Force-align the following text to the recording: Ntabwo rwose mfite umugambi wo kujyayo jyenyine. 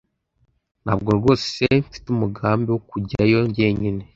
Ntabwo 0.83 1.09
rwose 1.17 1.61
mfite 1.85 2.07
umugambi 2.13 2.67
wo 2.71 2.79
kujyayo 2.89 3.39
jyenyine. 3.55 4.03